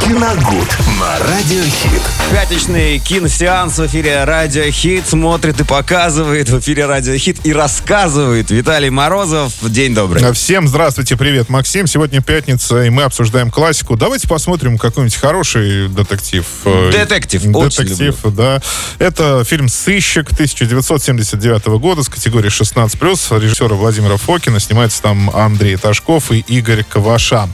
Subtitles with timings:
[0.00, 0.68] Киногуд
[0.98, 2.02] на Радиохит.
[2.30, 8.50] Пятничный киносеанс в эфире Радио Хит смотрит и показывает в эфире Радио Хит и рассказывает
[8.50, 9.52] Виталий Морозов.
[9.62, 10.32] День добрый.
[10.32, 11.86] Всем здравствуйте, привет, Максим.
[11.86, 13.96] Сегодня пятница, и мы обсуждаем классику.
[13.96, 16.44] Давайте посмотрим какой-нибудь хороший детектив.
[16.64, 18.62] Э, Детектив, очень Детектив, да.
[18.98, 23.40] Это фильм «Сыщик» 1979 года с категории 16+.
[23.40, 24.60] Режиссера Владимира Фокина.
[24.60, 27.48] Снимается там Андрей Ташков и Игорь Кваша.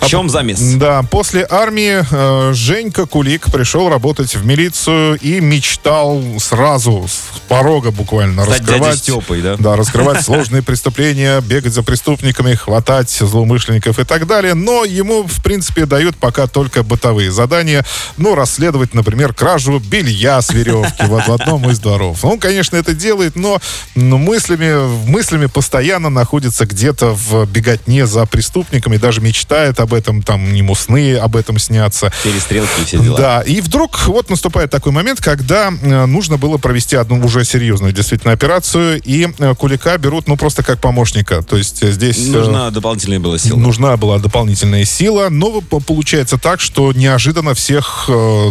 [0.00, 0.58] В чем замес?
[0.58, 7.90] Да, после армии э, Женька Кулик пришел работать в милицию и мечтал сразу с порога
[7.90, 9.56] буквально Стать раскрывать, Степой, да?
[9.58, 14.54] да, раскрывать сложные преступления, бегать за преступниками, хватать злоумышленников и так далее.
[14.54, 17.84] Но ему, в принципе, дают пока только бытовые задания.
[18.16, 22.24] Ну, расследовать, например, кражу белья с веревки вот в одном из дворов.
[22.24, 23.60] Он, конечно, это делает, но
[23.94, 30.52] но мыслями, мыслями постоянно находится где-то в беготне за преступниками, даже мечтает об этом, там,
[30.52, 32.12] ему сны об этом снятся.
[32.22, 33.18] Перестрелки и все дела.
[33.18, 37.92] Да, и вдруг вот наступает такой момент, когда э, нужно было провести одну уже серьезную
[37.92, 41.42] действительно операцию, и э, Кулика берут, ну, просто как помощника.
[41.42, 42.26] То есть э, здесь...
[42.28, 43.58] Нужна дополнительная была сила.
[43.58, 48.08] Нужна была дополнительная сила, но по- получается так, что неожиданно всех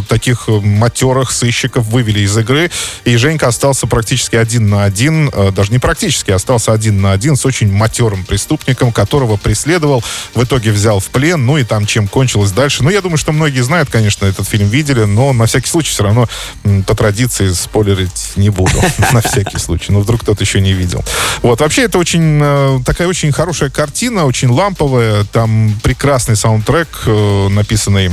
[0.07, 2.69] таких матерых сыщиков вывели из игры,
[3.05, 7.45] и Женька остался практически один на один, даже не практически, остался один на один с
[7.45, 12.51] очень матерым преступником, которого преследовал, в итоге взял в плен, ну и там чем кончилось
[12.51, 12.83] дальше.
[12.83, 16.03] Ну, я думаю, что многие знают, конечно, этот фильм видели, но на всякий случай все
[16.03, 16.27] равно
[16.87, 18.73] по традиции спойлерить не буду,
[19.13, 19.91] на всякий случай.
[19.91, 21.03] Ну, вдруг кто-то еще не видел.
[21.43, 25.23] Вот, вообще, это очень э, такая очень хорошая картина, очень ламповая.
[25.25, 28.11] Там прекрасный саундтрек, э, написанный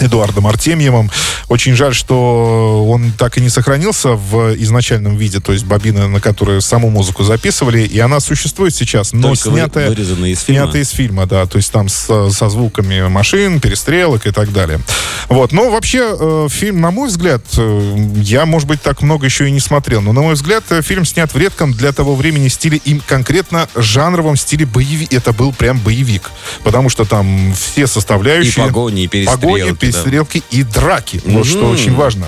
[0.00, 1.10] Эдуардом Артемьевым.
[1.48, 6.20] Очень жаль, что он так и не сохранился в изначальном виде, то есть бобина, на
[6.20, 10.62] которую саму музыку записывали, и она существует сейчас, но Только снятая, вырезанная из фильма.
[10.64, 14.80] снятая из фильма, да, то есть там с- со звуками машин, перестрелок и так далее.
[15.28, 19.48] Вот, но вообще э, фильм, на мой взгляд, э, я, может быть, так много еще
[19.48, 22.48] и не смотрел, но, на мой взгляд, э, фильм снят в редком для того времени
[22.48, 25.12] стиле, им конкретно жанровом стиле боевик.
[25.12, 26.30] Это был прям боевик,
[26.62, 28.64] потому что там все И составляющие...
[28.64, 29.40] погони, и перестрелки.
[29.40, 29.92] Погони, да.
[29.92, 31.20] перестрелки и драки.
[31.24, 32.26] Вот что очень важно.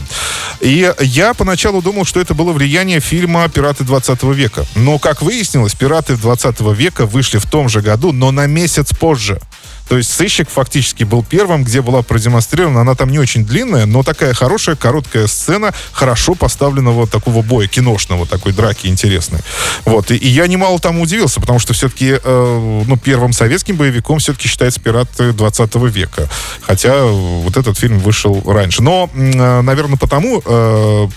[0.60, 4.64] И я поначалу думал, что это было влияние фильма «Пираты 20 века».
[4.74, 9.40] Но, как выяснилось, «Пираты 20 века» вышли в том же году, но на месяц позже.
[9.88, 14.02] То есть «Сыщик» фактически был первым, где была продемонстрирована, она там не очень длинная, но
[14.02, 19.40] такая хорошая, короткая сцена хорошо поставленного такого боя, киношного, такой драки интересной.
[19.84, 20.10] Вот.
[20.10, 24.48] И, и я немало там удивился, потому что все-таки, э, ну, первым советским боевиком все-таки
[24.48, 26.28] считается «Пираты 20 века».
[26.62, 28.82] Хотя э, вот этот фильм вышел раньше.
[28.82, 31.08] Но, наверное, потому э,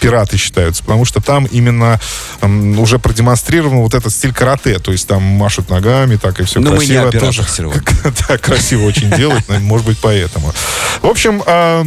[0.00, 2.00] «Пираты» считаются, потому что там именно
[2.40, 6.60] м, уже продемонстрирован вот этот стиль карате, то есть там машут ногами, так и все
[6.60, 7.08] Но мы не красиво.
[7.08, 7.48] о пиратах тоже.
[7.50, 7.82] сегодня.
[8.28, 10.52] Да, красиво очень делать, может быть, поэтому.
[11.02, 11.84] В общем, а,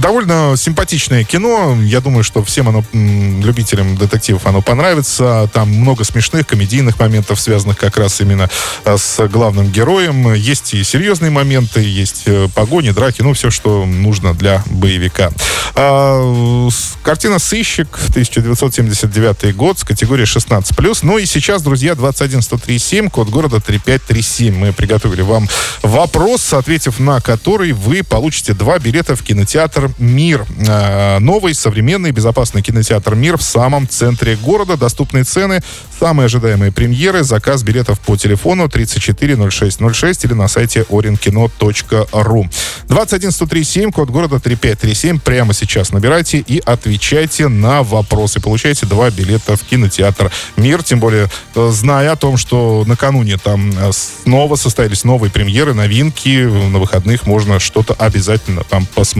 [0.00, 1.76] Довольно симпатичное кино.
[1.82, 5.48] Я думаю, что всем оно, любителям детективов, оно понравится.
[5.52, 8.50] Там много смешных комедийных моментов, связанных как раз именно
[8.84, 10.32] а, с главным героем.
[10.34, 15.30] Есть и серьезные моменты, есть э, погони, драки, ну, все, что нужно для боевика.
[15.74, 16.68] А,
[17.02, 20.98] Картина «Сыщик», 1979 год, с категории 16+.
[21.02, 24.54] Ну и сейчас, друзья, 21137, код города 3537.
[24.54, 25.48] Мы приготовили вам
[25.82, 30.44] вопрос, ответив на который вы получите два билета в кинотеатр «Мир».
[30.68, 34.76] А, Новый, современный, безопасный кинотеатр «Мир» в самом центре города.
[34.76, 35.62] Доступные цены,
[35.96, 42.50] самые ожидаемые премьеры, заказ билетов по телефону 340606 или на сайте orinkino.ru.
[42.88, 45.20] 21137, код города 3537.
[45.20, 48.40] Прямо сейчас набирайте и отвечайте на вопросы.
[48.40, 50.82] Получайте два билета в кинотеатр «Мир».
[50.82, 56.44] Тем более, э, зная о том, что накануне там э, снова состоялись новые премьеры, новинки.
[56.70, 59.17] На выходных можно что-то обязательно там посмотреть.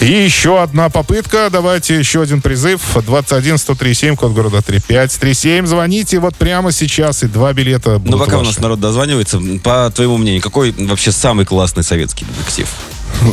[0.00, 1.48] И еще одна попытка.
[1.50, 2.80] Давайте еще один призыв.
[2.94, 5.66] 21137, код города 3537.
[5.66, 8.50] Звоните вот прямо сейчас, и два билета будут Ну, пока у ваши.
[8.50, 12.68] нас народ дозванивается, по твоему мнению, какой вообще самый классный советский детектив?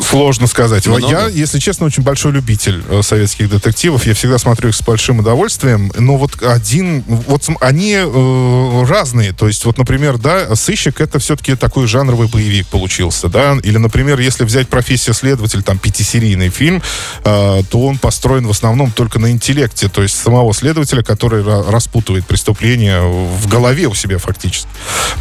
[0.09, 0.85] Сложно сказать.
[0.87, 1.07] Много?
[1.07, 4.05] Я, если честно, очень большой любитель э, советских детективов.
[4.05, 5.91] Я всегда смотрю их с большим удовольствием.
[5.97, 7.03] Но вот один...
[7.07, 9.33] Вот они э, разные.
[9.33, 13.57] То есть, вот, например, да, «Сыщик»— это все-таки такой жанровый боевик получился, да.
[13.63, 16.81] Или, например, если взять «Профессия следователь», там, пятисерийный фильм,
[17.23, 19.89] э, то он построен в основном только на интеллекте.
[19.89, 24.67] То есть, самого следователя, который ра- распутывает преступление в голове у себя фактически.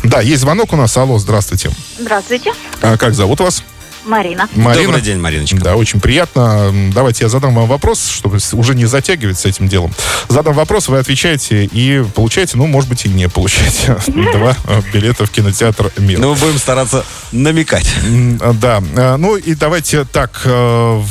[0.02, 0.96] Да, есть звонок у нас.
[0.96, 1.70] Алло, здравствуйте.
[1.98, 2.52] Здравствуйте.
[2.80, 3.62] А как зовут вас?
[4.04, 4.48] Марина.
[4.54, 4.84] Марина.
[4.84, 5.56] Добрый день, Мариночка.
[5.58, 6.72] Да, очень приятно.
[6.94, 9.92] Давайте я задам вам вопрос, чтобы уже не затягивать с этим делом.
[10.28, 13.96] Задам вопрос, вы отвечаете и получаете, ну, может быть, и не получаете
[14.32, 16.18] два э, билета в кинотеатр «Мир».
[16.18, 17.88] Ну, мы будем стараться намекать.
[18.40, 18.82] А, Да.
[18.96, 20.42] Э, Ну и давайте так.
[20.44, 21.02] э,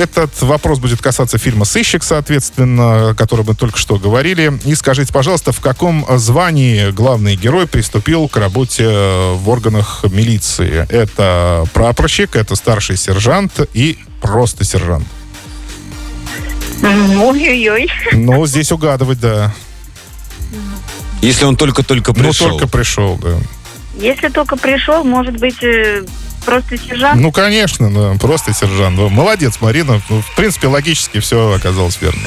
[0.00, 4.52] Этот вопрос будет касаться фильма «Сыщик», соответственно, о котором мы только что говорили.
[4.64, 10.86] И скажите, пожалуйста, в каком звании главный герой приступил к работе э, в органах милиции?
[10.88, 15.06] Это прапорщик, это старший сержант и просто сержант.
[16.82, 17.90] Ой-ой-ой.
[18.12, 19.52] Ну, здесь угадывать, да.
[21.20, 22.48] Если он только-только пришел.
[22.48, 23.36] Ну, только пришел, да.
[23.98, 26.04] Если только пришел, может быть, э,
[26.46, 27.20] просто сержант.
[27.20, 28.96] Ну, конечно, да, просто сержант.
[28.96, 30.00] Ну, Молодец, Марина.
[30.08, 32.20] Ну, В принципе, логически все оказалось верно.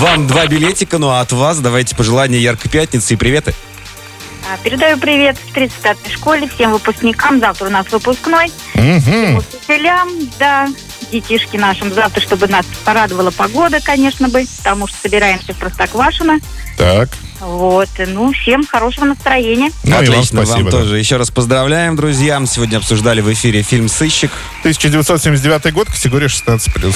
[0.00, 3.54] Вам два билетика, ну а от вас давайте пожелания яркой пятницы и приветы.
[4.50, 7.38] А, Передаю привет в 35-й школе, всем выпускникам.
[7.38, 8.50] Завтра у нас выпускной.
[8.74, 9.36] Мгм.
[9.36, 10.08] Учителям,
[10.38, 10.68] да,
[11.12, 11.92] детишки нашим.
[11.92, 16.38] Завтра, чтобы нас порадовала погода, конечно бы, потому что собираемся в Простоквашино.
[16.78, 17.10] Так.
[17.40, 19.70] Вот, ну, всем хорошего настроения.
[19.84, 20.70] Ну, и вам Отлично, спасибо.
[20.70, 20.78] да.
[20.78, 20.98] тоже.
[20.98, 22.42] Еще раз поздравляем, друзья.
[22.46, 24.30] Сегодня обсуждали в эфире фильм «Сыщик».
[24.60, 26.94] 1979 год, категория 16+.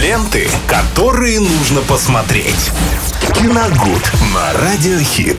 [0.00, 2.70] Ленты, которые нужно посмотреть.
[3.34, 5.36] Киногуд на Радиохит.